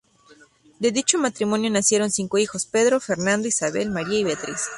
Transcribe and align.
De 0.79 0.91
dicho 0.91 1.19
matrimonio 1.19 1.69
nacieron 1.69 2.09
cinco 2.09 2.39
hijos: 2.39 2.65
Pedro, 2.65 2.99
Fernando, 2.99 3.47
Isabel, 3.47 3.91
María 3.91 4.17
y 4.17 4.23
Beatriz. 4.23 4.59